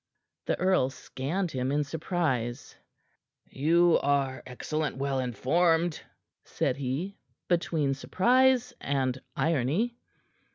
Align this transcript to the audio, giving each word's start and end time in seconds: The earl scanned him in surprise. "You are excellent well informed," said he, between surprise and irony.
The 0.47 0.57
earl 0.59 0.89
scanned 0.89 1.51
him 1.51 1.71
in 1.71 1.83
surprise. 1.83 2.75
"You 3.51 3.99
are 4.01 4.41
excellent 4.47 4.97
well 4.97 5.19
informed," 5.19 6.01
said 6.43 6.77
he, 6.77 7.19
between 7.47 7.93
surprise 7.93 8.73
and 8.81 9.21
irony. 9.35 9.93